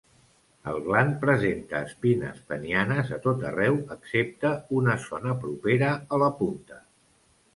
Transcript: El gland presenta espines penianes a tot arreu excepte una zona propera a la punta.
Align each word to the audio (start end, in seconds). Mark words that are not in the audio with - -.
El 0.69 0.77
gland 0.85 1.11
presenta 1.23 1.81
espines 1.89 2.39
penianes 2.53 3.11
a 3.19 3.19
tot 3.27 3.45
arreu 3.51 3.77
excepte 3.97 4.53
una 4.81 4.95
zona 5.05 5.35
propera 5.45 5.91
a 6.17 6.23
la 6.25 6.31
punta. 6.43 6.81